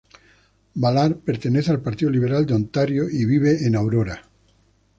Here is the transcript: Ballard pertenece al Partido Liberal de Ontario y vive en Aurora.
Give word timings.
Ballard 0.73 1.17
pertenece 1.19 1.69
al 1.69 1.83
Partido 1.83 2.09
Liberal 2.09 2.47
de 2.47 2.55
Ontario 2.55 3.07
y 3.07 3.23
vive 3.23 3.67
en 3.67 3.75
Aurora. 3.75 4.23